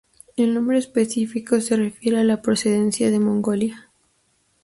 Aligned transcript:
El 0.35 0.55
nombre 0.55 0.79
específico 0.79 1.61
se 1.61 1.75
refiere 1.75 2.17
a 2.21 2.23
la 2.23 2.41
procedencia 2.41 3.11
de 3.11 3.19
Mongolia. 3.19 3.91